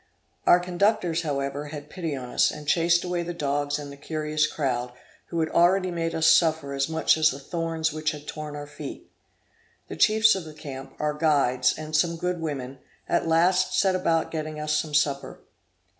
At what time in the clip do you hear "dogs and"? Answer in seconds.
3.35-3.91